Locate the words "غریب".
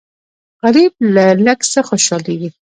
0.63-0.93